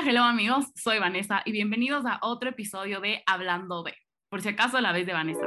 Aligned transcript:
Hola, 0.00 0.10
hello 0.10 0.24
amigos, 0.24 0.64
soy 0.76 0.98
Vanessa 0.98 1.42
y 1.44 1.52
bienvenidos 1.52 2.06
a 2.06 2.20
otro 2.22 2.48
episodio 2.48 3.00
de 3.00 3.22
Hablando 3.26 3.82
de, 3.82 3.94
por 4.30 4.40
si 4.40 4.48
acaso 4.48 4.80
la 4.80 4.92
vez 4.92 5.04
de 5.04 5.12
Vanessa. 5.12 5.46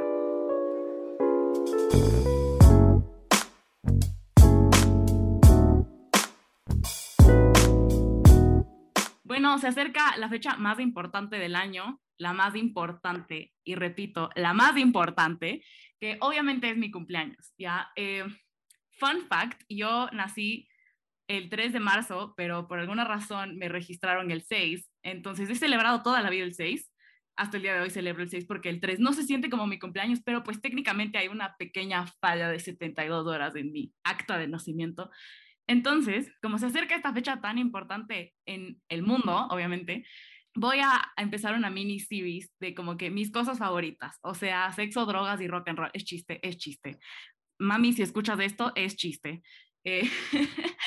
Bueno, 9.24 9.58
se 9.58 9.66
acerca 9.66 10.16
la 10.18 10.28
fecha 10.28 10.56
más 10.56 10.78
importante 10.78 11.36
del 11.36 11.56
año, 11.56 12.00
la 12.16 12.32
más 12.32 12.54
importante, 12.54 13.52
y 13.64 13.74
repito, 13.74 14.30
la 14.36 14.52
más 14.52 14.76
importante, 14.76 15.64
que 15.98 16.16
obviamente 16.20 16.70
es 16.70 16.76
mi 16.76 16.92
cumpleaños, 16.92 17.54
¿ya? 17.58 17.90
Eh, 17.96 18.24
fun 19.00 19.26
fact, 19.28 19.62
yo 19.68 20.08
nací 20.12 20.68
el 21.28 21.48
3 21.48 21.72
de 21.72 21.80
marzo, 21.80 22.34
pero 22.36 22.68
por 22.68 22.78
alguna 22.78 23.04
razón 23.04 23.56
me 23.56 23.68
registraron 23.68 24.30
el 24.30 24.42
6. 24.42 24.90
Entonces 25.02 25.48
he 25.50 25.54
celebrado 25.54 26.02
toda 26.02 26.22
la 26.22 26.30
vida 26.30 26.44
el 26.44 26.54
6. 26.54 26.90
Hasta 27.36 27.56
el 27.56 27.64
día 27.64 27.74
de 27.74 27.80
hoy 27.80 27.90
celebro 27.90 28.22
el 28.22 28.30
6 28.30 28.44
porque 28.46 28.68
el 28.68 28.80
3 28.80 29.00
no 29.00 29.12
se 29.12 29.24
siente 29.24 29.50
como 29.50 29.66
mi 29.66 29.78
cumpleaños, 29.78 30.20
pero 30.24 30.44
pues 30.44 30.60
técnicamente 30.60 31.18
hay 31.18 31.28
una 31.28 31.56
pequeña 31.56 32.06
falla 32.20 32.48
de 32.48 32.60
72 32.60 33.26
horas 33.26 33.56
en 33.56 33.72
mi 33.72 33.92
acta 34.04 34.38
de 34.38 34.48
nacimiento. 34.48 35.10
Entonces, 35.66 36.30
como 36.42 36.58
se 36.58 36.66
acerca 36.66 36.94
esta 36.94 37.12
fecha 37.12 37.40
tan 37.40 37.58
importante 37.58 38.34
en 38.46 38.80
el 38.88 39.02
mundo, 39.02 39.46
obviamente, 39.50 40.04
voy 40.54 40.78
a 40.80 41.12
empezar 41.16 41.54
una 41.54 41.70
mini 41.70 41.98
series 42.00 42.52
de 42.60 42.74
como 42.74 42.96
que 42.96 43.10
mis 43.10 43.32
cosas 43.32 43.58
favoritas, 43.58 44.18
o 44.22 44.34
sea, 44.34 44.70
sexo, 44.72 45.06
drogas 45.06 45.40
y 45.40 45.48
rock 45.48 45.68
and 45.68 45.78
roll. 45.78 45.90
Es 45.92 46.04
chiste, 46.04 46.38
es 46.46 46.58
chiste. 46.58 46.98
Mami, 47.58 47.92
si 47.92 48.02
escuchas 48.02 48.38
esto, 48.40 48.72
es 48.76 48.96
chiste. 48.96 49.42
Eh, 49.84 50.08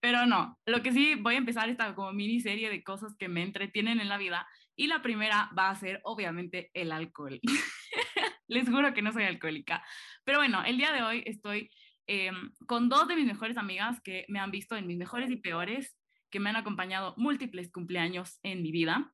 Pero 0.00 0.26
no, 0.26 0.58
lo 0.66 0.82
que 0.82 0.92
sí 0.92 1.14
voy 1.14 1.34
a 1.34 1.38
empezar 1.38 1.68
esta 1.68 1.94
como 1.94 2.12
miniserie 2.12 2.70
de 2.70 2.82
cosas 2.82 3.14
que 3.18 3.28
me 3.28 3.42
entretienen 3.42 4.00
en 4.00 4.08
la 4.08 4.18
vida 4.18 4.46
y 4.76 4.86
la 4.86 5.02
primera 5.02 5.50
va 5.58 5.70
a 5.70 5.74
ser 5.74 6.00
obviamente 6.04 6.70
el 6.74 6.92
alcohol. 6.92 7.40
Les 8.48 8.68
juro 8.68 8.94
que 8.94 9.02
no 9.02 9.12
soy 9.12 9.24
alcohólica. 9.24 9.82
Pero 10.24 10.38
bueno, 10.38 10.62
el 10.64 10.76
día 10.76 10.92
de 10.92 11.02
hoy 11.02 11.22
estoy 11.26 11.70
em, 12.06 12.52
con 12.66 12.88
dos 12.88 13.08
de 13.08 13.16
mis 13.16 13.26
mejores 13.26 13.56
amigas 13.56 14.00
que 14.02 14.24
me 14.28 14.38
han 14.38 14.50
visto 14.50 14.76
en 14.76 14.86
mis 14.86 14.98
mejores 14.98 15.30
y 15.30 15.36
peores, 15.36 15.96
que 16.30 16.40
me 16.40 16.50
han 16.50 16.56
acompañado 16.56 17.14
múltiples 17.16 17.72
cumpleaños 17.72 18.38
en 18.42 18.62
mi 18.62 18.70
vida. 18.70 19.12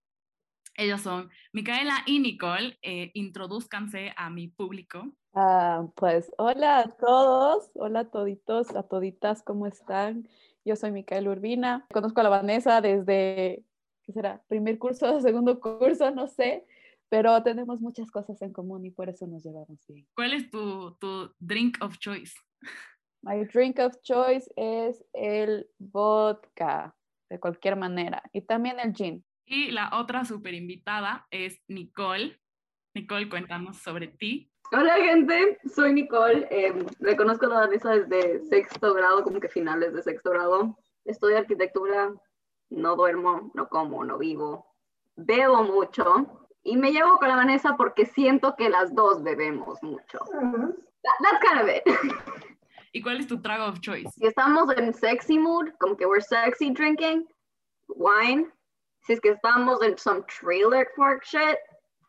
Ellas 0.74 1.02
son 1.02 1.30
Micaela 1.52 2.02
y 2.06 2.18
Nicole. 2.18 2.78
Eh, 2.82 3.10
introduzcanse 3.14 4.12
a 4.16 4.30
mi 4.30 4.48
público. 4.48 5.14
Ah, 5.34 5.86
pues 5.94 6.30
hola 6.36 6.80
a 6.80 6.88
todos, 6.96 7.70
hola 7.74 8.00
a 8.00 8.10
toditos, 8.10 8.74
a 8.76 8.82
toditas, 8.82 9.42
¿cómo 9.42 9.66
están? 9.66 10.28
Yo 10.64 10.76
soy 10.76 10.92
Micaela 10.92 11.30
Urbina. 11.30 11.86
Conozco 11.92 12.20
a 12.20 12.24
la 12.24 12.28
Vanessa 12.28 12.80
desde, 12.80 13.64
¿qué 14.04 14.12
será? 14.12 14.42
Primer 14.48 14.78
curso, 14.78 15.20
segundo 15.20 15.60
curso, 15.60 16.10
no 16.10 16.28
sé. 16.28 16.64
Pero 17.08 17.42
tenemos 17.42 17.80
muchas 17.80 18.10
cosas 18.10 18.40
en 18.40 18.52
común 18.52 18.86
y 18.86 18.90
por 18.90 19.08
eso 19.08 19.26
nos 19.26 19.44
llevamos 19.44 19.84
bien. 19.86 20.06
¿Cuál 20.14 20.32
es 20.32 20.50
tu, 20.50 20.96
tu 20.96 21.34
drink 21.38 21.76
of 21.82 21.98
choice? 21.98 22.34
My 23.22 23.44
drink 23.44 23.78
of 23.78 23.94
choice 24.02 24.50
es 24.56 25.04
el 25.12 25.68
vodka, 25.78 26.96
de 27.28 27.38
cualquier 27.38 27.76
manera. 27.76 28.22
Y 28.32 28.42
también 28.42 28.80
el 28.80 28.94
gin. 28.94 29.24
Y 29.44 29.70
la 29.72 29.90
otra 29.92 30.24
super 30.24 30.54
invitada 30.54 31.26
es 31.30 31.60
Nicole. 31.68 32.40
Nicole, 32.94 33.28
cuéntanos 33.28 33.78
sobre 33.78 34.08
ti. 34.08 34.50
Hola 34.70 34.94
gente, 34.96 35.58
soy 35.74 35.94
Nicole. 35.94 36.46
Eh, 36.50 37.16
conozco 37.16 37.46
la 37.46 37.60
Vanessa 37.60 37.90
desde 37.90 38.44
sexto 38.46 38.92
grado, 38.92 39.22
como 39.22 39.40
que 39.40 39.48
finales 39.48 39.94
de 39.94 40.02
sexto 40.02 40.30
grado. 40.30 40.78
Estudio 41.04 41.38
arquitectura, 41.38 42.12
no 42.70 42.96
duermo, 42.96 43.50
no 43.54 43.68
como, 43.68 44.04
no 44.04 44.18
vivo. 44.18 44.66
Bebo 45.16 45.62
mucho 45.62 46.48
y 46.62 46.76
me 46.76 46.92
llevo 46.92 47.18
con 47.18 47.28
la 47.28 47.36
Vanessa 47.36 47.76
porque 47.76 48.04
siento 48.04 48.54
que 48.56 48.68
las 48.68 48.94
dos 48.94 49.22
bebemos 49.22 49.82
mucho. 49.82 50.18
that's 51.02 51.40
kind 51.40 51.60
of 51.60 51.68
it. 51.68 51.82
¿Y 52.92 53.02
cuál 53.02 53.20
es 53.20 53.26
tu 53.26 53.40
trago 53.40 53.64
of 53.64 53.80
choice? 53.80 54.10
Si 54.10 54.26
estamos 54.26 54.70
en 54.76 54.92
sexy 54.92 55.38
mood, 55.38 55.70
como 55.78 55.96
que 55.96 56.04
we're 56.04 56.22
sexy 56.22 56.70
drinking, 56.70 57.26
wine. 57.88 58.50
Si 59.06 59.14
es 59.14 59.20
que 59.20 59.30
estamos 59.30 59.82
en 59.82 59.96
some 59.96 60.22
trailer 60.24 60.88
park 60.94 61.24
shit, 61.24 61.56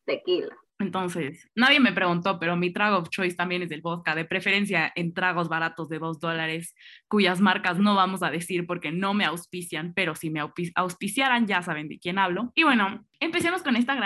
tequila. 0.05 0.53
Entonces, 0.83 1.49
nadie 1.55 1.79
me 1.79 1.93
preguntó, 1.93 2.39
pero 2.39 2.57
mi 2.57 2.71
trago 2.71 2.97
of 2.97 3.09
choice 3.09 3.35
también 3.35 3.61
es 3.63 3.71
el 3.71 3.81
vodka, 3.81 4.15
de 4.15 4.25
preferencia 4.25 4.91
en 4.95 5.13
tragos 5.13 5.47
baratos 5.47 5.87
de 5.87 5.97
dos 5.97 6.19
dólares, 6.19 6.75
cuyas 7.07 7.39
marcas 7.39 7.79
no 7.79 7.95
vamos 7.95 8.21
a 8.21 8.29
decir 8.29 8.67
porque 8.67 8.91
no 8.91 9.13
me 9.13 9.23
auspician, 9.23 9.93
pero 9.95 10.13
si 10.13 10.29
me 10.29 10.41
auspiciaran 10.75 11.47
ya 11.47 11.61
saben 11.61 11.87
de 11.87 11.99
quién 11.99 12.19
hablo. 12.19 12.51
Y 12.53 12.63
bueno, 12.63 13.05
empecemos 13.21 13.63
con 13.63 13.77
estas 13.77 13.97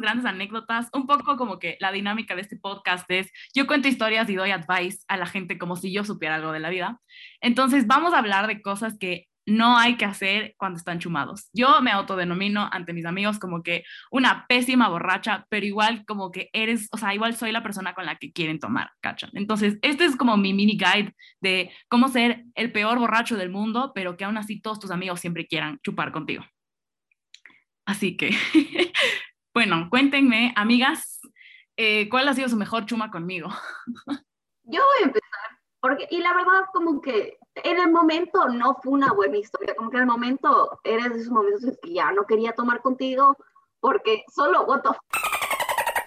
grandes 0.00 0.26
anécdotas, 0.26 0.88
un 0.92 1.06
poco 1.06 1.36
como 1.36 1.60
que 1.60 1.76
la 1.78 1.92
dinámica 1.92 2.34
de 2.34 2.42
este 2.42 2.56
podcast 2.56 3.08
es, 3.10 3.30
yo 3.54 3.66
cuento 3.68 3.86
historias 3.86 4.28
y 4.28 4.34
doy 4.34 4.50
advice 4.50 5.04
a 5.06 5.16
la 5.16 5.26
gente 5.26 5.56
como 5.56 5.76
si 5.76 5.92
yo 5.92 6.04
supiera 6.04 6.34
algo 6.34 6.50
de 6.50 6.60
la 6.60 6.70
vida. 6.70 7.00
Entonces, 7.40 7.86
vamos 7.86 8.12
a 8.12 8.18
hablar 8.18 8.48
de 8.48 8.60
cosas 8.60 8.98
que 8.98 9.28
no 9.46 9.76
hay 9.76 9.96
que 9.96 10.04
hacer 10.04 10.54
cuando 10.56 10.78
están 10.78 10.98
chumados. 10.98 11.48
Yo 11.52 11.80
me 11.82 11.90
autodenomino 11.90 12.68
ante 12.72 12.92
mis 12.92 13.04
amigos 13.04 13.38
como 13.38 13.62
que 13.62 13.84
una 14.10 14.46
pésima 14.48 14.88
borracha, 14.88 15.46
pero 15.48 15.66
igual 15.66 16.04
como 16.06 16.30
que 16.30 16.50
eres, 16.52 16.88
o 16.92 16.96
sea, 16.96 17.14
igual 17.14 17.36
soy 17.36 17.52
la 17.52 17.62
persona 17.62 17.94
con 17.94 18.06
la 18.06 18.16
que 18.16 18.32
quieren 18.32 18.58
tomar, 18.58 18.90
¿cachan? 19.00 19.30
Entonces, 19.34 19.78
este 19.82 20.04
es 20.04 20.16
como 20.16 20.36
mi 20.36 20.52
mini 20.52 20.78
guide 20.78 21.14
de 21.40 21.70
cómo 21.88 22.08
ser 22.08 22.44
el 22.54 22.72
peor 22.72 22.98
borracho 22.98 23.36
del 23.36 23.50
mundo, 23.50 23.92
pero 23.94 24.16
que 24.16 24.24
aún 24.24 24.36
así 24.36 24.60
todos 24.60 24.78
tus 24.78 24.90
amigos 24.90 25.20
siempre 25.20 25.46
quieran 25.46 25.78
chupar 25.82 26.12
contigo. 26.12 26.44
Así 27.86 28.16
que, 28.16 28.30
bueno, 29.54 29.88
cuéntenme, 29.90 30.52
amigas, 30.56 31.20
eh, 31.76 32.08
¿cuál 32.08 32.28
ha 32.28 32.34
sido 32.34 32.48
su 32.48 32.56
mejor 32.56 32.86
chuma 32.86 33.10
conmigo? 33.10 33.48
Yo 34.66 34.80
voy 34.80 35.02
a 35.02 35.04
empezar, 35.04 35.23
porque, 35.84 36.08
y 36.08 36.22
la 36.22 36.32
verdad, 36.32 36.64
como 36.72 37.02
que 37.02 37.36
en 37.56 37.78
el 37.78 37.92
momento 37.92 38.48
no 38.48 38.74
fue 38.82 38.94
una 38.94 39.12
buena 39.12 39.36
historia, 39.36 39.76
como 39.76 39.90
que 39.90 39.98
en 39.98 40.04
el 40.04 40.08
momento 40.08 40.80
eres 40.82 41.12
de 41.12 41.20
esos 41.20 41.30
momentos 41.30 41.62
en 41.62 41.76
que 41.82 41.92
ya 41.92 42.10
no 42.10 42.24
quería 42.24 42.54
tomar 42.54 42.80
contigo 42.80 43.36
porque 43.80 44.24
solo, 44.34 44.62
what 44.62 44.80
the 44.80 44.88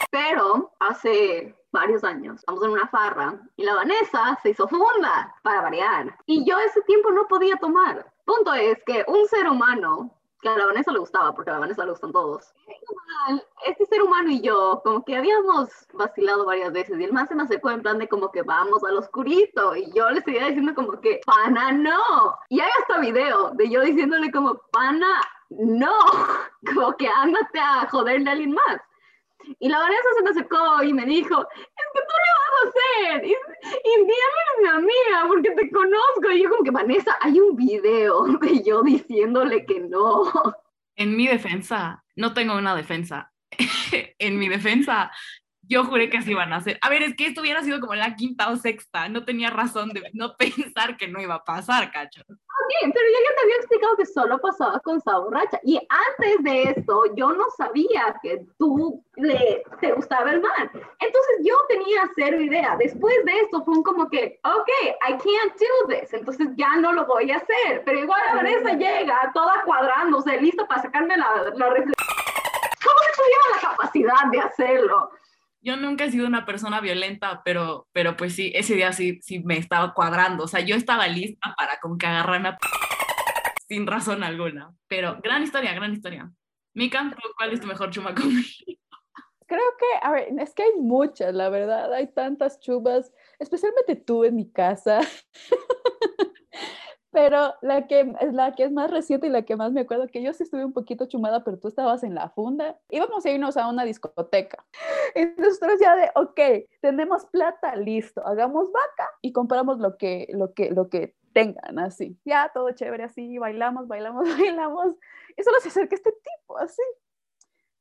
Pero 0.10 0.72
hace 0.80 1.56
varios 1.72 2.04
años, 2.04 2.38
estamos 2.38 2.64
en 2.64 2.72
una 2.72 2.88
farra 2.88 3.40
y 3.56 3.66
la 3.66 3.76
Vanessa 3.76 4.40
se 4.42 4.50
hizo 4.50 4.68
funda 4.68 5.36
para 5.44 5.62
variar. 5.62 6.18
Y 6.26 6.44
yo 6.44 6.58
ese 6.58 6.82
tiempo 6.82 7.12
no 7.12 7.28
podía 7.28 7.58
tomar. 7.58 8.12
Punto 8.26 8.56
es 8.56 8.84
que 8.84 9.06
un 9.08 9.28
ser 9.28 9.48
humano 9.48 10.17
que 10.42 10.50
a 10.50 10.58
la 10.58 10.66
Vanessa 10.66 10.92
le 10.92 11.00
gustaba, 11.00 11.34
porque 11.34 11.50
a 11.50 11.54
la 11.54 11.60
Vanessa 11.60 11.84
le 11.84 11.92
gustan 11.92 12.12
todos. 12.12 12.54
Este 13.66 13.86
ser 13.86 14.02
humano 14.02 14.30
y 14.30 14.42
yo, 14.42 14.82
como 14.84 15.04
que 15.04 15.16
habíamos 15.16 15.70
vacilado 15.94 16.46
varias 16.46 16.72
veces, 16.72 17.00
y 17.00 17.04
el 17.04 17.14
más 17.14 17.28
se 17.30 17.36
me 17.36 17.44
acercó 17.44 17.72
en 17.72 17.82
plan 17.82 17.98
de 17.98 18.08
como 18.08 18.32
que 18.32 18.44
vamos 18.44 18.84
al 18.84 18.98
oscurito, 18.98 19.76
y 19.76 19.92
yo 19.94 20.10
le 20.10 20.22
seguía 20.22 20.48
diciendo 20.48 20.74
como 20.76 21.00
que, 21.02 21.22
pana, 21.26 21.72
no. 21.72 22.38
Y 22.50 22.60
hay 22.60 22.70
hasta 22.82 23.00
video 23.00 23.52
de 23.52 23.70
yo 23.70 23.82
diciéndole 23.82 24.32
como, 24.32 24.62
pana, 24.72 25.22
no, 25.50 25.96
como 26.74 26.96
que 26.98 27.08
ándate 27.08 27.60
a 27.60 27.88
joderle 27.90 28.30
a 28.30 28.34
alguien 28.34 28.52
más. 28.52 28.82
Y 29.60 29.70
la 29.70 29.80
Vanessa 29.80 30.10
se 30.16 30.24
me 30.24 30.30
acercó 30.32 30.84
y 30.84 30.94
me 30.94 31.06
dijo, 31.06 31.42
es 31.42 31.86
que 31.94 32.02
hacer, 32.64 33.26
y, 33.26 33.30
y 33.30 33.34
eres 33.34 34.62
mi 34.62 34.68
amiga 34.68 35.28
porque 35.28 35.52
te 35.52 35.70
conozco. 35.70 36.32
Y 36.32 36.44
yo 36.44 36.50
como 36.50 36.64
que, 36.64 36.72
Vanessa, 36.72 37.18
hay 37.22 37.40
un 37.40 37.56
video 37.56 38.24
de 38.40 38.64
yo 38.64 38.84
diciéndole 38.84 39.66
que 39.66 39.80
no. 39.80 40.32
En 40.96 41.16
mi 41.16 41.28
defensa, 41.28 42.04
no 42.16 42.34
tengo 42.34 42.58
una 42.58 42.76
defensa. 42.76 43.32
en 44.20 44.40
mi 44.40 44.50
defensa, 44.50 45.12
yo 45.68 45.84
juré 45.86 46.10
que 46.10 46.22
se 46.22 46.32
iban 46.32 46.54
a 46.54 46.58
hacer. 46.58 46.78
A 46.82 46.90
ver, 46.90 47.04
es 47.04 47.16
que 47.16 47.28
esto 47.28 47.42
hubiera 47.42 47.62
sido 47.64 47.80
como 47.80 47.96
la 47.96 48.16
quinta 48.16 48.50
o 48.50 48.56
sexta. 48.56 49.10
No 49.10 49.26
tenía 49.26 49.50
razón 49.50 49.90
de 49.90 50.10
no 50.14 50.36
pensar 50.38 50.98
que 50.98 51.08
no 51.08 51.22
iba 51.22 51.36
a 51.36 51.44
pasar, 51.44 51.92
cacho. 51.92 52.22
Ok, 52.30 52.74
pero 52.82 53.06
yo 53.06 53.20
ya 53.24 53.36
te 53.36 53.44
había 53.44 53.56
explicado 53.58 53.98
que 53.98 54.06
solo 54.06 54.40
pasaba 54.40 54.80
con 54.80 54.98
esa 54.98 55.20
borracha. 55.20 55.60
Y 55.64 55.78
antes 55.78 56.44
de 56.44 56.64
esto, 56.64 57.04
yo 57.16 57.32
no 57.32 57.46
sabía 57.56 58.16
que 58.22 58.46
tú 58.58 59.04
le, 59.16 59.64
te 59.80 59.92
gustaba 59.94 60.32
el 60.32 60.42
man. 60.42 60.72
Entonces 60.74 61.38
yo 61.44 61.56
tenía 61.70 62.02
cero 62.16 62.42
idea. 62.42 62.76
Después 62.78 63.16
de 63.26 63.40
esto 63.40 63.64
fue 63.64 63.84
como 63.84 64.10
que, 64.10 64.40
ok, 64.44 64.70
I 65.08 65.12
can't 65.12 65.54
do 65.60 65.88
this. 65.90 66.14
Entonces 66.14 66.48
ya 66.56 66.76
no 66.78 66.94
lo 66.94 67.06
voy 67.06 67.32
a 67.32 67.38
hacer. 67.38 67.84
Pero 67.86 68.00
igual 68.00 68.22
a 68.30 68.36
Vanessa 68.36 68.74
llega 68.74 69.32
toda 69.34 69.64
cuadrándose, 69.64 70.42
lista 70.42 70.68
para 70.68 70.82
sacarme 70.82 71.16
la, 71.18 71.52
la 71.56 71.70
reflexión. 71.70 71.94
¿Cómo 72.84 73.00
tuviera 73.16 73.44
la 73.56 73.70
capacidad 73.70 74.32
de 74.32 74.40
hacerlo? 74.40 75.12
Yo 75.68 75.76
nunca 75.76 76.06
he 76.06 76.12
sido 76.12 76.26
una 76.26 76.46
persona 76.46 76.80
violenta, 76.80 77.42
pero, 77.44 77.90
pero 77.92 78.16
pues 78.16 78.34
sí, 78.34 78.54
ese 78.56 78.76
día 78.76 78.94
sí, 78.94 79.20
sí 79.22 79.40
me 79.40 79.58
estaba 79.58 79.94
cuadrando. 79.94 80.46
O 80.46 80.48
sea, 80.48 80.62
yo 80.62 80.78
estaba 80.78 81.10
lista 81.10 81.54
para 81.58 81.78
como 81.82 81.98
que 81.98 82.08
agarrarme 82.08 82.48
a... 82.50 82.58
sin 83.68 83.86
razón 83.86 84.24
alguna. 84.24 84.74
Pero 84.88 85.20
gran 85.22 85.44
historia, 85.44 85.74
gran 85.74 85.92
historia. 85.92 86.32
Mika, 86.74 87.14
¿cuál 87.36 87.52
es 87.52 87.60
tu 87.60 87.68
mejor 87.68 87.90
chuma 87.90 88.16
conmigo? 88.16 88.48
Creo 89.46 89.78
que, 89.78 89.86
a 90.08 90.12
ver, 90.12 90.30
es 90.40 90.54
que 90.54 90.64
hay 90.64 90.72
muchas, 90.80 91.34
la 91.34 91.50
verdad, 91.50 91.94
hay 91.94 92.08
tantas 92.14 92.62
chumas, 92.62 93.12
especialmente 93.38 93.98
tú 93.98 94.24
en 94.24 94.38
mi 94.38 94.50
casa. 94.50 95.02
Pero 97.18 97.56
la 97.64 97.88
que, 97.88 98.14
la 98.32 98.54
que 98.54 98.64
es 98.64 98.72
más 98.72 98.92
reciente 98.92 99.26
y 99.26 99.32
la 99.32 99.42
que 99.42 99.56
más 99.56 99.72
me 99.72 99.82
acuerdo, 99.82 100.06
que 100.08 100.22
yo 100.22 100.32
sí 100.34 100.44
estuve 100.44 100.64
un 100.64 100.72
poquito 100.72 101.08
chumada, 101.08 101.44
pero 101.44 101.58
tú 101.58 101.68
estabas 101.68 102.04
en 102.04 102.14
la 102.14 102.30
funda. 102.30 102.80
Íbamos 102.92 103.26
a 103.26 103.32
irnos 103.32 103.58
a 103.58 103.68
una 103.68 103.86
discoteca. 103.86 104.64
Y 105.16 105.26
nosotros 105.42 105.80
ya 105.82 105.96
de, 105.96 106.12
ok, 106.14 106.70
tenemos 106.80 107.26
plata, 107.26 107.76
listo, 107.76 108.24
hagamos 108.24 108.72
vaca 108.72 109.10
y 109.24 109.34
compramos 109.34 109.80
lo 109.80 109.98
que, 109.98 110.28
lo 110.30 110.54
que, 110.54 110.70
lo 110.70 110.90
que 110.90 111.16
tengan, 111.34 111.80
así. 111.80 112.20
Ya, 112.24 112.52
todo 112.54 112.70
chévere, 112.70 113.06
así, 113.06 113.40
bailamos, 113.40 113.88
bailamos, 113.88 114.24
bailamos. 114.38 114.96
Y 115.36 115.42
solo 115.42 115.60
se 115.60 115.70
acerca 115.70 115.96
este 115.96 116.12
tipo, 116.12 116.60
así. 116.60 116.84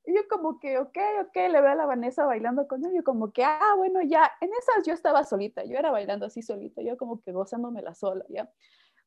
Y 0.07 0.15
yo 0.15 0.23
como 0.31 0.59
que, 0.59 0.79
ok, 0.79 0.97
ok, 1.27 1.37
le 1.51 1.61
veo 1.61 1.73
a 1.73 1.75
la 1.75 1.85
Vanessa 1.85 2.25
bailando 2.25 2.67
con 2.67 2.83
él, 2.87 2.93
yo 2.95 3.05
como 3.05 3.33
que, 3.33 3.45
ah, 3.45 3.75
bueno, 3.77 4.01
ya, 4.01 4.33
en 4.41 4.49
esas 4.59 4.87
yo 4.87 4.95
estaba 4.95 5.25
solita, 5.25 5.63
yo 5.65 5.77
era 5.77 5.91
bailando 5.91 6.25
así 6.25 6.41
solita, 6.41 6.81
yo 6.81 6.97
como 6.97 7.21
que 7.21 7.33
gozándome 7.33 7.83
la 7.83 7.95
sola, 7.95 8.25
ya. 8.31 8.51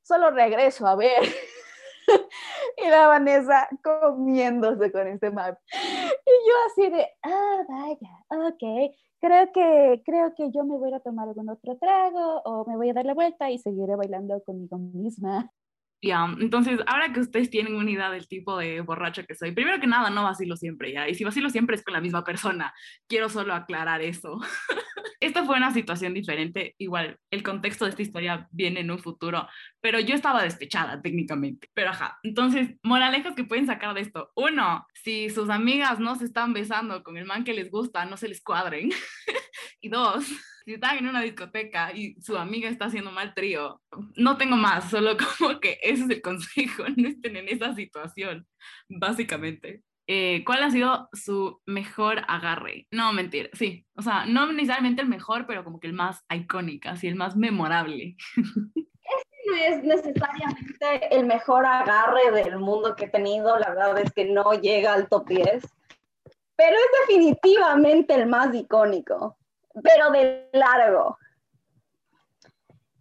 Solo 0.09 0.31
regreso 0.31 0.87
a 0.87 0.95
ver. 0.95 1.21
y 2.83 2.89
la 2.89 3.05
Vanessa 3.05 3.69
comiéndose 3.83 4.91
con 4.91 5.07
este 5.07 5.29
map. 5.29 5.59
Y 5.71 6.47
yo 6.47 6.55
así 6.65 6.89
de, 6.89 7.07
ah, 7.21 7.63
vaya, 7.69 8.47
ok, 8.47 8.91
creo 9.19 9.51
que, 9.53 10.01
creo 10.03 10.33
que 10.33 10.49
yo 10.49 10.63
me 10.63 10.77
voy 10.77 10.91
a 10.95 10.99
tomar 10.99 11.27
algún 11.27 11.47
otro 11.49 11.77
trago 11.77 12.41
o 12.43 12.65
me 12.65 12.75
voy 12.75 12.89
a 12.89 12.93
dar 12.93 13.05
la 13.05 13.13
vuelta 13.13 13.51
y 13.51 13.59
seguiré 13.59 13.95
bailando 13.95 14.41
conmigo 14.43 14.79
misma. 14.79 15.51
Ya, 16.01 16.25
entonces, 16.39 16.79
ahora 16.87 17.11
que 17.11 17.19
ustedes 17.19 17.49
tienen 17.49 17.75
una 17.75 17.91
idea 17.91 18.09
del 18.09 18.27
tipo 18.27 18.57
de 18.57 18.79
borracha 18.81 19.23
que 19.23 19.35
soy, 19.35 19.51
primero 19.51 19.81
que 19.81 19.87
nada, 19.87 20.09
no 20.09 20.23
vacilo 20.23 20.55
siempre, 20.55 20.93
¿ya? 20.93 21.09
Y 21.09 21.15
si 21.15 21.25
vacilo 21.25 21.49
siempre 21.49 21.75
es 21.75 21.83
con 21.83 21.93
la 21.93 21.99
misma 21.99 22.23
persona. 22.23 22.73
Quiero 23.07 23.27
solo 23.27 23.53
aclarar 23.53 24.01
eso. 24.01 24.39
esta 25.19 25.43
fue 25.45 25.57
una 25.57 25.73
situación 25.73 26.13
diferente. 26.13 26.75
Igual, 26.77 27.17
el 27.31 27.43
contexto 27.43 27.85
de 27.85 27.91
esta 27.91 28.01
historia 28.01 28.47
viene 28.51 28.79
en 28.79 28.91
un 28.91 28.99
futuro, 28.99 29.47
pero 29.81 29.99
yo 29.99 30.15
estaba 30.15 30.43
despechada 30.43 31.01
técnicamente. 31.01 31.69
Pero 31.73 31.89
ajá, 31.89 32.17
entonces, 32.23 32.77
moralejas 32.83 33.35
que 33.35 33.43
pueden 33.43 33.65
sacar 33.65 33.93
de 33.93 34.01
esto. 34.01 34.31
Uno, 34.35 34.85
si 34.93 35.29
sus 35.29 35.49
amigas 35.49 35.99
no 35.99 36.15
se 36.15 36.25
están 36.25 36.53
besando 36.53 37.03
con 37.03 37.17
el 37.17 37.25
man 37.25 37.43
que 37.43 37.53
les 37.53 37.69
gusta, 37.69 38.05
no 38.05 38.15
se 38.15 38.29
les 38.29 38.41
cuadren. 38.41 38.89
y 39.81 39.89
dos, 39.89 40.25
si 40.69 40.75
están 40.75 40.99
en 40.99 41.07
una 41.07 41.21
discoteca 41.21 41.91
y 41.95 42.13
su 42.21 42.37
amiga 42.37 42.69
está 42.69 42.85
haciendo 42.85 43.09
mal 43.09 43.33
trío, 43.33 43.81
no 44.15 44.37
tengo 44.37 44.55
más, 44.55 44.87
solo 44.87 45.17
como 45.39 45.59
que 45.59 45.79
ese 45.81 46.03
es 46.03 46.09
el 46.11 46.21
consejo, 46.21 46.83
no 46.95 47.07
estén 47.07 47.37
en 47.37 47.47
esa 47.47 47.73
situación, 47.73 48.47
básicamente. 48.87 49.81
Eh, 50.05 50.43
¿Cuál 50.45 50.61
ha 50.61 50.69
sido 50.69 51.09
su 51.11 51.59
mejor 51.65 52.21
agarre? 52.27 52.87
No, 52.91 53.11
mentir, 53.13 53.49
sí. 53.53 53.87
O 53.95 54.03
sea, 54.03 54.27
no 54.27 54.51
necesariamente 54.51 55.01
el 55.01 55.07
mejor, 55.07 55.47
pero 55.47 55.63
como 55.63 55.79
que 55.79 55.87
el 55.87 55.93
más 55.93 56.23
icónico, 56.31 56.89
así, 56.89 57.07
el 57.07 57.15
más 57.15 57.35
memorable. 57.35 58.15
Este 58.35 59.47
no 59.47 59.55
es 59.55 59.83
necesariamente 59.83 61.15
el 61.15 61.25
mejor 61.25 61.65
agarre 61.65 62.31
del 62.31 62.59
mundo 62.59 62.95
que 62.95 63.05
he 63.05 63.09
tenido, 63.09 63.57
la 63.57 63.69
verdad 63.69 63.97
es 63.97 64.13
que 64.13 64.25
no 64.25 64.53
llega 64.53 64.93
al 64.93 65.09
top 65.09 65.29
10, 65.29 65.67
pero 66.55 66.75
es 66.75 67.07
definitivamente 67.07 68.13
el 68.13 68.27
más 68.27 68.53
icónico, 68.53 69.39
pero 69.83 70.11
de 70.11 70.49
largo. 70.53 71.17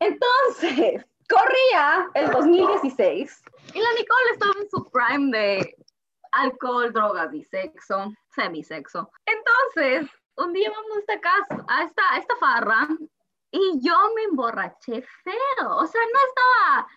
Entonces, 0.01 1.05
corría 1.29 2.09
el 2.15 2.31
2016 2.31 3.43
y 3.75 3.81
la 3.81 3.93
Nicole 3.93 4.31
estaba 4.33 4.53
en 4.61 4.71
su 4.71 4.91
prime 4.91 5.37
de 5.37 5.77
alcohol, 6.33 6.93
drogas 6.93 7.33
y 7.35 7.43
sexo, 7.45 8.13
semisexo. 8.35 9.11
Entonces, 9.27 10.11
un 10.37 10.53
día 10.53 10.71
vamos 10.71 10.97
a 10.97 11.01
esta 11.01 11.21
casa, 11.21 11.65
a 11.69 11.83
esta, 11.85 12.03
a 12.13 12.19
esta 12.19 12.37
farra, 12.37 12.89
y 13.51 13.81
yo 13.81 13.95
me 14.15 14.25
emborraché 14.25 15.03
feo. 15.25 15.77
O 15.77 15.87
sea, 15.87 16.01
no 16.01 16.19
estaba 16.29 16.89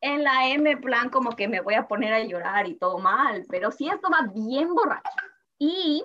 en 0.00 0.24
la 0.24 0.48
M 0.48 0.76
plan 0.78 1.10
como 1.10 1.30
que 1.36 1.48
me 1.48 1.60
voy 1.60 1.74
a 1.74 1.86
poner 1.86 2.12
a 2.12 2.24
llorar 2.24 2.66
y 2.66 2.76
todo 2.76 2.98
mal, 2.98 3.44
pero 3.48 3.70
sí 3.70 3.88
estaba 3.88 4.28
bien 4.34 4.74
borracha. 4.74 5.22
Y, 5.58 6.04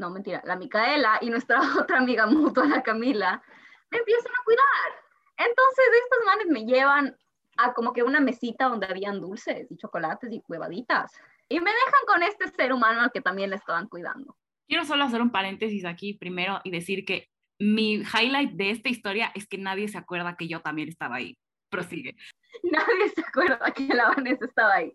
no 0.00 0.10
mentira, 0.10 0.42
la 0.44 0.56
Micaela 0.56 1.18
y 1.20 1.30
nuestra 1.30 1.60
otra 1.78 1.98
amiga 1.98 2.26
mutua, 2.26 2.66
la 2.66 2.82
Camila, 2.82 3.42
me 3.90 3.98
empiezan 3.98 4.32
a 4.32 4.44
cuidar. 4.44 5.04
Entonces, 5.36 5.84
estos 6.02 6.18
manes 6.26 6.46
me 6.48 6.64
llevan 6.64 7.16
a 7.56 7.72
como 7.74 7.92
que 7.92 8.02
una 8.02 8.20
mesita 8.20 8.68
donde 8.68 8.86
habían 8.86 9.20
dulces 9.20 9.70
y 9.70 9.76
chocolates 9.76 10.32
y 10.32 10.42
huevaditas. 10.48 11.12
Y 11.48 11.60
me 11.60 11.70
dejan 11.70 12.00
con 12.06 12.22
este 12.22 12.48
ser 12.48 12.72
humano 12.72 13.02
al 13.02 13.12
que 13.12 13.20
también 13.20 13.50
le 13.50 13.56
estaban 13.56 13.88
cuidando. 13.88 14.36
Quiero 14.66 14.84
solo 14.84 15.04
hacer 15.04 15.20
un 15.20 15.30
paréntesis 15.30 15.84
aquí 15.84 16.14
primero 16.14 16.60
y 16.64 16.70
decir 16.70 17.04
que 17.04 17.28
mi 17.58 18.02
highlight 18.02 18.52
de 18.52 18.70
esta 18.70 18.88
historia 18.88 19.32
es 19.34 19.46
que 19.46 19.58
nadie 19.58 19.88
se 19.88 19.98
acuerda 19.98 20.36
que 20.36 20.48
yo 20.48 20.60
también 20.60 20.88
estaba 20.88 21.16
ahí. 21.16 21.36
Prosigue. 21.68 22.16
Nadie 22.64 23.08
se 23.14 23.20
acuerda 23.20 23.70
que 23.72 23.86
la 23.86 24.08
Vanessa 24.08 24.44
estaba 24.44 24.74
ahí. 24.74 24.92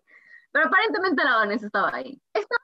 Pero 0.52 0.66
aparentemente 0.66 1.24
la 1.24 1.36
Vanessa 1.36 1.66
estaba 1.66 1.90
ahí. 1.94 2.20
Estaba 2.34 2.62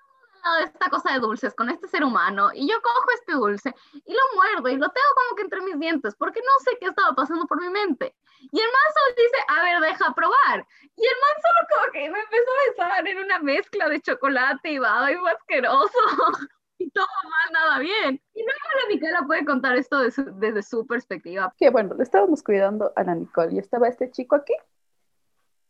de 0.58 0.64
esta 0.64 0.90
cosa 0.90 1.12
de 1.12 1.20
dulces 1.20 1.54
con 1.54 1.70
este 1.70 1.88
ser 1.88 2.04
humano 2.04 2.50
y 2.52 2.68
yo 2.68 2.74
cojo 2.82 3.06
este 3.14 3.32
dulce 3.32 3.74
y 3.92 4.12
lo 4.12 4.20
muerdo 4.34 4.68
y 4.68 4.76
lo 4.76 4.88
tengo 4.88 5.08
como 5.14 5.36
que 5.36 5.42
entre 5.42 5.60
mis 5.62 5.78
dientes 5.78 6.14
porque 6.16 6.40
no 6.40 6.64
sé 6.64 6.78
qué 6.80 6.86
estaba 6.88 7.14
pasando 7.14 7.46
por 7.46 7.60
mi 7.60 7.68
mente. 7.68 8.14
Y 8.50 8.58
el 8.58 8.66
man 8.66 8.92
solo 8.92 9.14
dice, 9.16 9.44
a 9.48 9.62
ver, 9.62 9.80
deja 9.80 10.14
probar. 10.14 10.66
Y 10.96 11.02
el 11.02 11.16
man 11.20 11.36
solo 11.42 11.68
como 11.70 11.92
que 11.92 12.10
me 12.10 12.18
empezó 12.18 12.50
a 12.50 12.70
besar 12.70 13.08
en 13.08 13.18
una 13.18 13.38
mezcla 13.38 13.88
de 13.88 14.00
chocolate 14.00 14.72
y 14.72 14.78
baba 14.78 15.12
y 15.12 15.14
asqueroso. 15.14 15.98
y 16.78 16.90
todo 16.90 17.06
mal, 17.24 17.52
nada 17.52 17.78
bien. 17.78 18.20
Y 18.34 18.42
luego 18.42 18.60
la 18.80 18.88
Micaela 18.88 19.26
puede 19.26 19.44
contar 19.44 19.76
esto 19.76 20.00
desde 20.00 20.62
su 20.64 20.86
perspectiva. 20.86 21.54
Que 21.56 21.70
bueno, 21.70 21.94
le 21.94 22.02
estábamos 22.02 22.42
cuidando 22.42 22.92
a 22.96 23.04
la 23.04 23.14
Nicole 23.14 23.54
y 23.54 23.58
estaba 23.58 23.88
este 23.88 24.10
chico 24.10 24.34
aquí. 24.34 24.54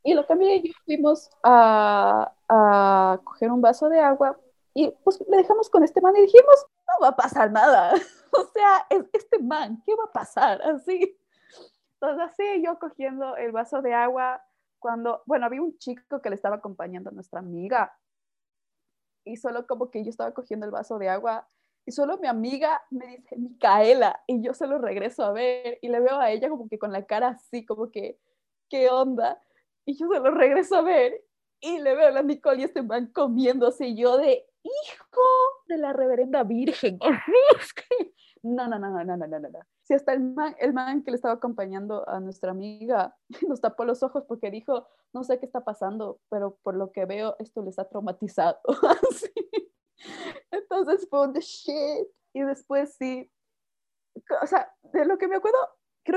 Y 0.03 0.15
lo 0.15 0.27
cambié 0.27 0.57
y 0.57 0.69
yo 0.69 0.75
fuimos 0.87 1.31
a, 1.45 2.33
a 2.49 3.21
coger 3.23 3.51
un 3.51 3.61
vaso 3.61 3.91
de 3.91 4.01
agua 4.01 4.39
y 4.75 4.91
pues 5.05 5.23
le 5.29 5.37
dejamos 5.37 5.69
con 5.71 5.85
este 5.85 6.01
man 6.01 6.17
y 6.17 6.23
dijimos, 6.23 6.67
no 6.89 7.03
va 7.03 7.09
a 7.09 7.17
pasar 7.17 7.51
nada. 7.51 7.93
o 8.33 8.45
sea, 8.53 8.87
es 8.91 9.05
este 9.13 9.39
man, 9.39 9.83
¿qué 9.85 9.95
va 9.95 10.05
a 10.05 10.13
pasar? 10.13 10.63
Así. 10.63 11.19
Entonces 11.95 12.31
así 12.31 12.63
yo 12.65 12.79
cogiendo 12.79 13.37
el 13.37 13.53
vaso 13.53 13.83
de 13.83 13.95
agua, 13.95 14.43
cuando, 14.79 15.23
bueno, 15.27 15.47
había 15.47 15.63
un 15.63 15.79
chico 15.79 16.21
que 16.21 16.29
le 16.29 16.35
estaba 16.35 16.57
acompañando 16.57 17.11
a 17.11 17.13
nuestra 17.13 17.39
amiga 17.39 17.97
y 19.25 19.37
solo 19.37 19.67
como 19.67 19.91
que 19.91 20.03
yo 20.03 20.11
estaba 20.11 20.33
cogiendo 20.33 20.67
el 20.67 20.73
vaso 20.73 20.99
de 20.99 21.09
agua 21.09 21.49
y 21.87 21.93
solo 21.93 22.19
mi 22.19 22.29
amiga 22.29 22.83
me 22.91 23.07
dice, 23.07 23.37
Micaela, 23.37 24.23
y 24.27 24.43
yo 24.43 24.55
se 24.55 24.67
lo 24.67 24.79
regreso 24.79 25.25
a 25.25 25.33
ver 25.33 25.79
y 25.83 25.89
le 25.89 26.01
veo 26.01 26.19
a 26.19 26.31
ella 26.31 26.49
como 26.49 26.69
que 26.69 26.79
con 26.79 26.93
la 26.93 27.07
cara 27.07 27.29
así, 27.29 27.65
como 27.65 27.91
que, 27.91 28.19
¿qué 28.69 28.89
onda? 28.89 29.41
Y 29.85 29.97
yo 29.97 30.09
se 30.09 30.21
lo 30.21 30.31
regreso 30.31 30.77
a 30.77 30.83
ver 30.83 31.25
y 31.61 31.79
le 31.79 31.95
veo 31.95 32.09
a 32.09 32.13
la 32.13 32.23
Nicole 32.23 32.61
y 32.61 32.65
este 32.65 32.83
man 32.83 33.07
comiéndose 33.13 33.87
y 33.87 33.97
yo 33.97 34.17
de, 34.17 34.47
hijo 34.63 35.23
de 35.69 35.79
la 35.79 35.93
reverenda 35.93 36.43
virgen. 36.45 36.99
No, 38.45 38.67
no, 38.67 38.77
no, 38.77 38.91
no, 38.91 39.05
no, 39.05 39.17
no, 39.17 39.39
no. 39.39 39.61
Si 39.85 39.95
hasta 39.95 40.13
el 40.13 40.21
man, 40.21 40.57
el 40.59 40.73
man 40.73 41.05
que 41.05 41.13
le 41.13 41.15
estaba 41.15 41.35
acompañando 41.35 42.09
a 42.09 42.19
nuestra 42.19 42.51
amiga 42.51 43.17
nos 43.49 43.61
tapó 43.61 43.85
los 43.85 44.03
ojos 44.03 44.25
porque 44.27 44.51
dijo, 44.51 44.89
no 45.13 45.23
sé 45.23 45.39
qué 45.39 45.47
está 45.47 45.65
pasando, 45.65 46.19
pero 46.29 46.59
por 46.65 46.75
lo 46.75 46.91
que 46.91 47.05
veo 47.05 47.37
esto 47.39 47.63
les 47.63 47.79
ha 47.79 47.89
traumatizado. 47.89 48.59
Entonces 50.51 51.07
fue 51.09 51.29
un 51.29 51.35
shit. 51.35 52.09
Y 52.35 52.43
después 52.43 52.97
sí, 52.99 53.31
o 54.43 54.47
sea, 54.47 54.75
de 54.93 55.05
lo 55.05 55.19
que 55.19 55.29
me 55.29 55.37
acuerdo, 55.37 55.59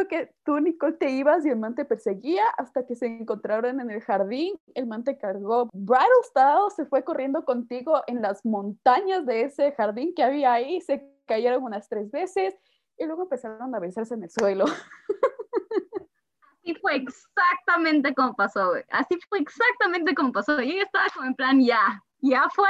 que 0.08 0.34
tú, 0.44 0.60
Nicole, 0.60 0.94
te 0.94 1.10
ibas 1.10 1.46
y 1.46 1.50
el 1.50 1.58
man 1.58 1.76
te 1.76 1.86
perseguía 1.86 2.44
hasta 2.58 2.86
que 2.86 2.96
se 2.96 3.08
encontraron 3.08 3.80
en 3.80 3.92
el 3.92 4.02
jardín. 4.02 4.60
El 4.74 4.88
man 4.88 5.04
te 5.04 5.18
cargó. 5.18 5.70
Bridal 5.74 6.08
Style 6.24 6.72
se 6.76 6.86
fue 6.86 7.04
corriendo 7.04 7.46
contigo 7.46 8.02
en 8.08 8.22
las 8.22 8.46
montañas 8.46 9.26
de 9.26 9.42
ese 9.42 9.72
jardín 9.74 10.14
que 10.16 10.24
había 10.24 10.54
ahí. 10.54 10.82
Se 10.82 11.08
cayeron 11.26 11.64
unas 11.64 11.90
tres 11.90 12.12
veces 12.12 12.56
y 12.98 13.06
luego 13.06 13.24
empezaron 13.24 13.74
a 13.74 13.80
besarse 13.80 14.14
en 14.14 14.24
el 14.24 14.30
suelo. 14.30 14.66
Así 16.64 16.74
fue 16.82 16.96
exactamente 16.96 18.14
como 18.16 18.36
pasó, 18.36 18.70
güey. 18.70 18.84
Así 18.90 19.20
fue 19.30 19.40
exactamente 19.40 20.16
como 20.16 20.32
pasó. 20.32 20.60
Yo 20.62 20.82
estaba 20.82 21.06
como 21.14 21.28
en 21.28 21.36
plan, 21.36 21.64
ya, 21.64 22.02
ya 22.20 22.48
fue, 22.54 22.70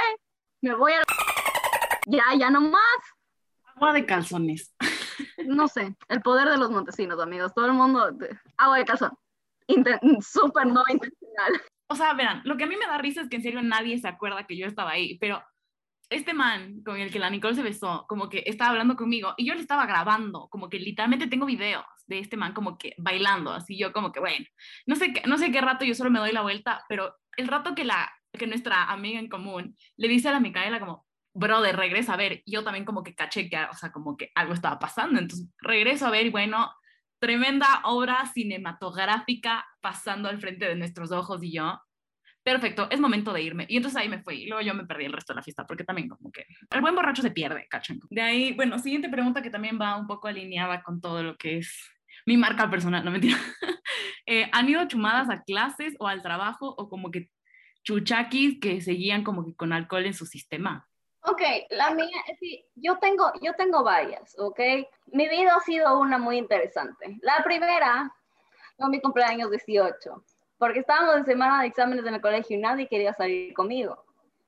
me 0.62 0.75
voy 0.75 0.94
a... 0.94 1.01
Ya, 2.08 2.24
ya 2.38 2.50
no 2.51 2.62
más. 2.62 2.82
Agua 3.75 3.94
de 3.94 4.06
calzones 4.06 4.75
no 5.46 5.67
sé, 5.67 5.96
el 6.10 6.22
poder 6.22 6.50
de 6.50 6.58
los 6.58 6.72
montesinos, 6.72 7.20
amigos. 7.20 7.53
Todo 7.53 7.65
el 7.65 7.74
mundo, 7.74 8.10
agua 8.58 8.77
de 8.77 8.86
calzón. 8.86 9.12
Súper 10.22 10.67
no 10.67 10.84
intencional. 10.89 11.62
O 11.88 11.96
sea, 11.96 12.13
verán, 12.13 12.41
lo 12.46 12.58
que 12.58 12.63
a 12.63 12.67
mí 12.67 12.75
me 12.77 12.88
da 12.88 12.98
risa 12.98 13.22
es 13.22 13.29
que 13.29 13.36
en 13.36 13.44
serio 13.44 13.62
nadie 13.62 13.98
se 14.00 14.08
acuerda 14.08 14.46
que 14.46 14.58
yo 14.58 14.65
estaba 14.65 14.91
ahí, 14.91 15.17
pero 15.20 15.44
este 16.10 16.34
man 16.34 16.82
con 16.84 16.98
el 16.98 17.12
que 17.12 17.20
la 17.20 17.29
Nicole 17.29 17.55
se 17.55 17.63
besó, 17.63 18.05
como 18.08 18.29
que 18.29 18.44
estaba 18.46 18.72
hablando 18.72 18.96
conmigo 18.96 19.34
y 19.38 19.46
yo 19.46 19.53
le 19.53 19.62
estaba 19.62 19.86
grabando, 19.86 20.48
como 20.50 20.70
que 20.70 20.79
literalmente 20.79 21.27
tengo 21.27 21.46
videos 21.46 21.84
de 22.08 22.20
este 22.20 22.38
man 22.38 22.53
como 22.53 22.77
que 22.77 22.94
bailando, 22.98 23.51
así 23.51 23.77
yo 23.77 23.91
como 23.91 24.12
que, 24.12 24.20
bueno, 24.20 24.46
no 24.86 24.96
sé, 24.96 25.13
qué, 25.13 25.24
no 25.27 25.38
sé 25.38 25.51
qué 25.51 25.62
rato 25.62 25.86
yo 25.86 25.96
solo 25.96 26.12
me 26.12 26.20
doy 26.20 26.32
la 26.32 26.41
vuelta, 26.41 26.84
pero 26.88 27.15
el 27.38 27.48
rato 27.48 27.74
que, 27.75 27.86
la, 27.86 28.12
que 28.32 28.48
nuestra 28.48 28.84
amiga 28.91 29.20
en 29.20 29.29
común 29.29 29.75
le 29.98 30.08
dice 30.08 30.29
a 30.29 30.32
la 30.32 30.39
Micaela 30.39 30.79
como, 30.79 31.05
brother, 31.36 31.75
regresa 31.75 32.13
a 32.13 32.18
ver. 32.18 32.42
Yo 32.46 32.63
también 32.63 32.86
como 32.86 33.04
que 33.04 33.13
caché 33.13 33.50
que, 33.50 33.58
o 33.58 33.74
sea, 33.75 33.92
como 33.92 34.18
que 34.18 34.32
algo 34.34 34.54
estaba 34.54 34.80
pasando. 34.80 35.20
Entonces 35.20 35.48
regreso 35.60 36.08
a 36.08 36.10
ver 36.12 36.25
y 36.25 36.30
bueno, 36.32 36.72
tremenda 37.20 37.82
obra 37.84 38.25
cinematográfica 38.34 39.65
pasando 39.82 40.30
al 40.30 40.39
frente 40.39 40.65
de 40.68 40.75
nuestros 40.75 41.12
ojos 41.12 41.44
y 41.44 41.54
yo. 41.54 41.80
Perfecto, 42.44 42.88
es 42.92 43.00
momento 43.00 43.34
de 43.34 43.42
irme. 43.42 43.65
Y 43.68 43.77
entonces 43.77 44.00
ahí 44.00 44.08
me 44.08 44.22
fui. 44.22 44.44
Y 44.44 44.48
luego 44.48 44.62
yo 44.62 44.74
me 44.74 44.86
perdí 44.86 45.06
el 45.06 45.13
resto 45.13 45.34
de 45.34 45.38
la 45.38 45.44
fiesta 45.44 45.65
porque 45.65 45.84
también 45.84 46.08
como 46.08 46.32
que 46.32 46.46
el 46.72 46.82
buen 46.82 46.96
borracho 46.96 47.22
se 47.22 47.32
pierde, 47.32 47.68
¿cachan? 47.70 48.00
De 48.10 48.22
ahí, 48.22 48.54
bueno, 48.54 48.80
siguiente 48.80 49.10
pregunta 49.10 49.42
que 49.42 49.50
también 49.50 49.80
va 49.82 49.98
un 49.98 50.08
poco 50.08 50.27
alineada 50.27 50.84
con 50.84 51.01
todo 51.01 51.24
lo 51.24 51.36
que 51.38 51.58
es 51.58 51.75
mi 52.25 52.38
marca 52.38 52.70
personal, 52.70 53.04
no 53.04 53.12
mentira. 53.12 53.38
eh, 54.25 54.50
¿Han 54.51 54.70
ido 54.70 54.88
chumadas 54.88 55.30
a 55.30 55.42
clases 55.44 55.96
o 56.00 56.08
al 56.08 56.22
trabajo 56.22 56.74
o 56.77 56.88
como 56.88 57.12
que 57.12 57.30
chuchaquis 57.84 58.60
que 58.60 58.80
seguían 58.82 59.24
como 59.24 59.46
que 59.46 59.56
con 59.56 59.74
alcohol 59.74 60.06
en 60.06 60.13
su 60.13 60.25
sistema? 60.25 60.88
Ok, 61.27 61.41
la 61.72 61.91
mía, 61.91 62.22
yo 62.75 62.98
tengo, 63.00 63.32
yo 63.41 63.53
tengo 63.53 63.84
varias, 63.84 64.38
ok. 64.38 64.60
Mi 65.08 65.27
vida 65.27 65.55
ha 65.55 65.60
sido 65.62 66.00
una 66.00 66.17
muy 66.17 66.38
interesante. 66.38 67.17
La 67.22 67.44
primera, 67.44 68.13
fue 68.77 68.89
mi 68.89 69.01
cumpleaños 69.01 69.50
18, 69.50 70.24
porque 70.58 70.79
estábamos 70.79 71.17
en 71.17 71.25
semana 71.25 71.62
de 71.62 71.67
exámenes 71.67 72.05
en 72.05 72.15
el 72.15 72.22
colegio 72.22 72.58
y 72.58 72.62
nadie 72.62 72.88
quería 72.88 73.13
salir 73.13 73.53
conmigo. 73.53 74.03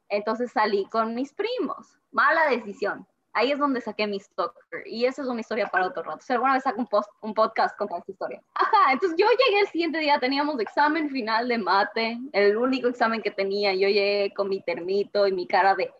Entonces 0.10 0.52
salí 0.52 0.86
con 0.86 1.16
mis 1.16 1.34
primos. 1.34 1.98
Mala 2.12 2.50
decisión. 2.50 3.08
Ahí 3.34 3.52
es 3.52 3.60
donde 3.60 3.82
saqué 3.82 4.08
mi 4.08 4.20
stalker. 4.20 4.88
Y 4.88 5.06
esa 5.06 5.22
es 5.22 5.28
una 5.28 5.42
historia 5.42 5.68
para 5.68 5.88
otro 5.88 6.04
rato. 6.04 6.18
O 6.18 6.22
sea, 6.22 6.36
alguna 6.36 6.54
vez 6.54 6.64
saco 6.64 6.80
un, 6.80 6.88
post, 6.88 7.10
un 7.22 7.34
podcast 7.34 7.78
con 7.78 7.88
esta 7.92 8.12
historia. 8.12 8.42
Ajá, 8.56 8.94
entonces 8.94 9.18
yo 9.18 9.28
llegué 9.28 9.60
el 9.62 9.68
siguiente 9.68 10.00
día, 10.00 10.20
teníamos 10.20 10.60
examen 10.60 11.10
final 11.10 11.48
de 11.48 11.58
mate, 11.58 12.20
el 12.34 12.58
único 12.58 12.88
examen 12.88 13.22
que 13.22 13.32
tenía. 13.32 13.74
Yo 13.74 13.90
llegué 13.90 14.34
con 14.36 14.50
mi 14.50 14.62
termito 14.62 15.28
y 15.28 15.34
mi 15.34 15.46
cara 15.46 15.76
de 15.76 15.92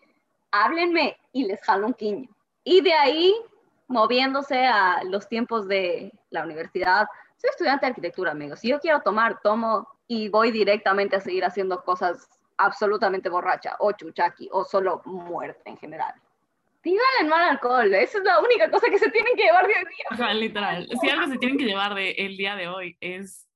háblenme 0.52 1.18
y 1.34 1.46
les 1.46 1.62
jalo 1.62 1.88
un 1.88 1.94
quiño. 1.94 2.30
Y 2.64 2.82
de 2.82 2.94
ahí, 2.94 3.34
moviéndose 3.88 4.66
a 4.66 5.04
los 5.04 5.28
tiempos 5.28 5.68
de 5.68 6.12
la 6.30 6.44
universidad, 6.44 7.08
soy 7.38 7.50
estudiante 7.52 7.86
de 7.86 7.90
arquitectura, 7.92 8.32
amigos. 8.32 8.60
Si 8.60 8.70
yo 8.70 8.80
quiero 8.80 9.02
tomar, 9.02 9.40
tomo 9.42 9.88
y 10.08 10.30
voy 10.30 10.52
directamente 10.52 11.16
a 11.16 11.22
seguir 11.22 11.46
haciendo 11.46 11.84
cosas 11.84 12.30
absolutamente 12.58 13.30
borracha 13.30 13.76
o 13.80 13.92
chuchaki 13.92 14.50
o 14.52 14.66
solo 14.66 15.02
muerte 15.06 15.62
en 15.66 15.78
general. 15.78 16.14
Vivan 16.84 17.06
el 17.22 17.28
mal 17.28 17.50
alcohol, 17.50 17.94
esa 17.94 18.18
es 18.18 18.24
la 18.24 18.40
única 18.40 18.72
cosa 18.72 18.88
que 18.90 18.98
se 18.98 19.12
tienen 19.12 19.36
que 19.36 19.44
llevar 19.44 19.68
de 19.68 19.74
hoy 19.74 19.84
día. 19.84 20.06
Ajá, 20.10 20.34
literal. 20.34 20.88
Si 21.02 21.10
algo 21.10 21.28
se 21.28 21.38
tienen 21.38 21.58
que 21.58 21.66
llevar 21.66 21.94
de 21.96 22.12
el 22.12 22.38
día 22.38 22.56
de 22.56 22.68
hoy 22.70 22.98
es 23.02 23.48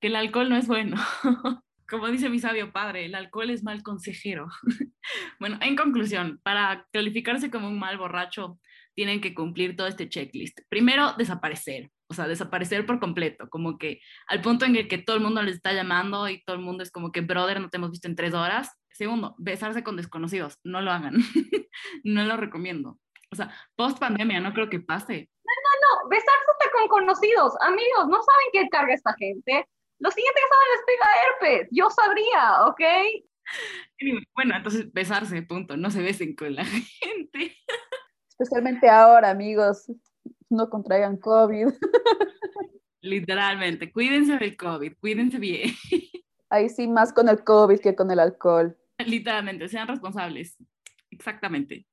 que 0.00 0.06
el 0.06 0.16
alcohol 0.16 0.48
no 0.48 0.56
es 0.56 0.68
bueno. 0.68 0.96
Como 1.90 2.06
dice 2.06 2.28
mi 2.30 2.38
sabio 2.38 2.72
padre, 2.72 3.06
el 3.06 3.16
alcohol 3.16 3.50
es 3.50 3.64
mal 3.64 3.82
consejero. 3.82 4.46
bueno, 5.40 5.58
en 5.60 5.74
conclusión, 5.74 6.40
para 6.44 6.86
calificarse 6.92 7.50
como 7.50 7.66
un 7.66 7.80
mal 7.80 7.98
borracho, 7.98 8.60
tienen 8.94 9.20
que 9.20 9.34
cumplir 9.34 9.74
todo 9.74 9.88
este 9.88 10.08
checklist. 10.08 10.60
Primero, 10.68 11.14
desaparecer, 11.18 11.90
o 12.08 12.14
sea, 12.14 12.28
desaparecer 12.28 12.86
por 12.86 13.00
completo, 13.00 13.48
como 13.50 13.76
que 13.76 14.00
al 14.28 14.40
punto 14.40 14.66
en 14.66 14.76
el 14.76 14.86
que 14.86 14.98
todo 14.98 15.16
el 15.16 15.22
mundo 15.22 15.42
les 15.42 15.56
está 15.56 15.72
llamando 15.72 16.28
y 16.28 16.44
todo 16.44 16.54
el 16.54 16.62
mundo 16.62 16.84
es 16.84 16.92
como 16.92 17.10
que, 17.10 17.22
brother, 17.22 17.60
no 17.60 17.70
te 17.70 17.78
hemos 17.78 17.90
visto 17.90 18.06
en 18.06 18.14
tres 18.14 18.34
horas. 18.34 18.70
Segundo, 18.92 19.34
besarse 19.38 19.82
con 19.82 19.96
desconocidos, 19.96 20.58
no 20.62 20.80
lo 20.80 20.92
hagan, 20.92 21.14
no 22.04 22.22
lo 22.22 22.36
recomiendo. 22.36 22.98
O 23.32 23.36
sea, 23.36 23.52
post 23.74 23.98
pandemia 23.98 24.38
no 24.40 24.52
creo 24.52 24.68
que 24.68 24.78
pase. 24.78 25.28
No, 25.44 25.52
no, 25.64 26.04
no, 26.04 26.08
besarse 26.08 26.70
con 26.72 26.88
conocidos, 26.88 27.54
amigos, 27.62 28.06
no 28.06 28.22
saben 28.22 28.46
qué 28.52 28.68
carga 28.68 28.94
esta 28.94 29.14
gente 29.14 29.66
lo 30.00 30.10
siguiente 30.10 30.40
que 30.40 30.48
saben 30.48 30.68
les 30.72 30.84
pega 30.86 31.56
herpes. 31.56 31.68
Yo 31.70 31.90
sabría, 31.90 32.64
¿ok? 32.66 32.80
Bueno, 34.34 34.56
entonces 34.56 34.92
besarse, 34.92 35.42
punto. 35.42 35.76
No 35.76 35.90
se 35.90 36.02
besen 36.02 36.34
con 36.34 36.54
la 36.54 36.64
gente. 37.00 37.54
Especialmente 38.30 38.88
ahora, 38.88 39.30
amigos. 39.30 39.92
No 40.48 40.68
contraigan 40.70 41.18
COVID. 41.18 41.68
Literalmente, 43.02 43.92
cuídense 43.92 44.36
del 44.38 44.56
COVID, 44.56 44.94
cuídense 45.00 45.38
bien. 45.38 45.70
Ahí 46.50 46.68
sí, 46.68 46.86
más 46.88 47.12
con 47.12 47.28
el 47.28 47.44
COVID 47.44 47.80
que 47.80 47.94
con 47.94 48.10
el 48.10 48.18
alcohol. 48.18 48.76
Literalmente, 48.98 49.68
sean 49.68 49.88
responsables. 49.88 50.56
Exactamente. 51.10 51.86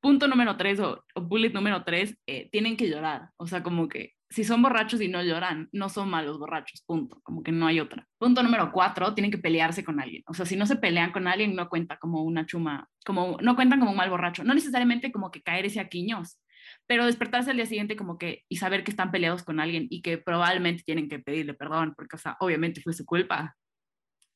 Punto 0.00 0.28
número 0.28 0.56
tres 0.56 0.78
o, 0.80 1.04
bullet 1.14 1.52
número 1.52 1.82
tres, 1.84 2.16
eh, 2.26 2.48
tienen 2.50 2.76
que 2.76 2.88
llorar. 2.88 3.30
O 3.36 3.46
sea, 3.46 3.62
como 3.62 3.88
que 3.88 4.14
si 4.32 4.44
son 4.44 4.62
borrachos 4.62 5.00
y 5.02 5.08
no 5.08 5.22
lloran, 5.22 5.68
no 5.72 5.90
son 5.90 6.08
malos 6.08 6.38
borrachos, 6.38 6.82
punto, 6.82 7.20
como 7.22 7.42
que 7.42 7.52
no 7.52 7.66
hay 7.66 7.80
otra. 7.80 8.08
Punto 8.18 8.42
número 8.42 8.72
cuatro, 8.72 9.12
tienen 9.12 9.30
que 9.30 9.36
pelearse 9.36 9.84
con 9.84 10.00
alguien. 10.00 10.22
O 10.26 10.32
sea, 10.32 10.46
si 10.46 10.56
no 10.56 10.64
se 10.64 10.76
pelean 10.76 11.12
con 11.12 11.28
alguien, 11.28 11.54
no 11.54 11.68
cuenta 11.68 11.98
como 11.98 12.22
una 12.22 12.46
chuma, 12.46 12.88
como 13.04 13.36
no 13.42 13.54
cuentan 13.54 13.78
como 13.78 13.90
un 13.90 13.96
mal 13.96 14.08
borracho. 14.08 14.42
No 14.42 14.54
necesariamente 14.54 15.12
como 15.12 15.30
que 15.30 15.42
caer 15.42 15.66
ese 15.66 15.80
aquiños, 15.80 16.40
pero 16.86 17.04
despertarse 17.04 17.50
al 17.50 17.56
día 17.56 17.66
siguiente 17.66 17.94
como 17.94 18.16
que 18.16 18.44
y 18.48 18.56
saber 18.56 18.84
que 18.84 18.90
están 18.90 19.10
peleados 19.10 19.42
con 19.42 19.60
alguien 19.60 19.86
y 19.90 20.00
que 20.00 20.16
probablemente 20.16 20.82
tienen 20.82 21.10
que 21.10 21.18
pedirle 21.18 21.52
perdón, 21.52 21.92
porque, 21.94 22.16
o 22.16 22.18
sea, 22.18 22.36
obviamente 22.40 22.80
fue 22.80 22.94
su 22.94 23.04
culpa. 23.04 23.54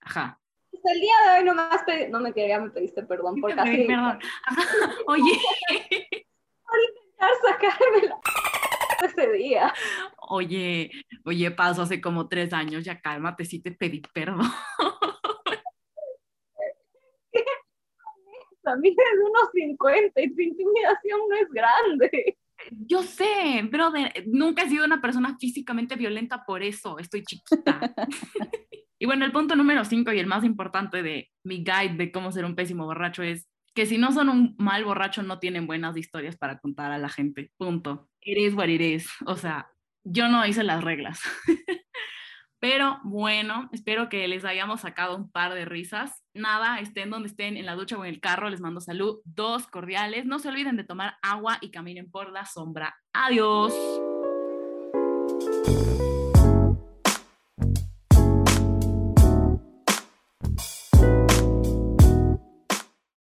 Ajá. 0.02 0.38
Hasta 0.74 0.92
el 0.92 1.00
día 1.00 1.14
de 1.24 1.38
hoy 1.38 1.44
nomás 1.44 1.80
no 2.10 2.20
me 2.20 2.34
quería, 2.34 2.60
me 2.60 2.70
pediste 2.70 3.02
perdón 3.02 3.40
por 3.40 3.54
casi. 3.54 3.86
Perdón. 3.86 4.18
Oye. 5.06 5.40
por 6.66 6.78
intentar 6.80 7.30
sacármela 7.42 8.20
ese 9.04 9.32
día. 9.32 9.72
Oye, 10.28 10.90
oye, 11.24 11.50
pasó 11.50 11.82
hace 11.82 12.00
como 12.00 12.28
tres 12.28 12.52
años, 12.52 12.84
ya 12.84 13.00
cálmate, 13.00 13.44
sí 13.44 13.60
te 13.60 13.72
pedí 13.72 14.02
perdón. 14.12 14.50
También 18.62 18.94
es 18.98 19.20
unos 19.20 19.50
50 19.52 20.20
y 20.20 20.34
tu 20.34 20.40
intimidación 20.42 21.20
no 21.28 21.36
es 21.36 21.48
grande. 21.50 22.36
Yo 22.70 23.02
sé, 23.02 23.68
pero 23.70 23.92
nunca 24.26 24.64
he 24.64 24.68
sido 24.68 24.84
una 24.84 25.00
persona 25.00 25.36
físicamente 25.38 25.94
violenta 25.94 26.44
por 26.44 26.64
eso, 26.64 26.98
estoy 26.98 27.22
chiquita. 27.22 27.94
y 28.98 29.06
bueno, 29.06 29.24
el 29.24 29.30
punto 29.30 29.54
número 29.54 29.84
5 29.84 30.12
y 30.12 30.18
el 30.18 30.26
más 30.26 30.42
importante 30.42 31.04
de 31.04 31.30
mi 31.44 31.58
guide 31.58 31.94
de 31.96 32.10
cómo 32.10 32.32
ser 32.32 32.44
un 32.44 32.56
pésimo 32.56 32.86
borracho 32.86 33.22
es 33.22 33.46
que 33.72 33.86
si 33.86 33.98
no 33.98 34.10
son 34.10 34.30
un 34.30 34.56
mal 34.58 34.84
borracho 34.84 35.22
no 35.22 35.38
tienen 35.38 35.66
buenas 35.66 35.96
historias 35.96 36.36
para 36.36 36.58
contar 36.58 36.90
a 36.92 36.98
la 36.98 37.10
gente. 37.10 37.52
Punto. 37.58 38.08
Eres 38.26 38.54
it 38.54 39.06
O 39.24 39.36
sea, 39.36 39.70
yo 40.02 40.28
no 40.28 40.44
hice 40.44 40.64
las 40.64 40.82
reglas. 40.82 41.20
Pero 42.58 42.98
bueno, 43.04 43.68
espero 43.70 44.08
que 44.08 44.26
les 44.26 44.44
hayamos 44.44 44.80
sacado 44.80 45.16
un 45.16 45.30
par 45.30 45.54
de 45.54 45.64
risas. 45.64 46.24
Nada, 46.34 46.80
estén 46.80 47.10
donde 47.10 47.28
estén, 47.28 47.56
en 47.56 47.66
la 47.66 47.76
ducha 47.76 47.96
o 47.96 48.04
en 48.04 48.12
el 48.12 48.20
carro, 48.20 48.50
les 48.50 48.60
mando 48.60 48.80
salud, 48.80 49.20
dos 49.24 49.68
cordiales. 49.68 50.26
No 50.26 50.40
se 50.40 50.48
olviden 50.48 50.76
de 50.76 50.84
tomar 50.84 51.16
agua 51.22 51.58
y 51.60 51.70
caminen 51.70 52.10
por 52.10 52.32
la 52.32 52.44
sombra. 52.44 52.96
Adiós. 53.12 53.72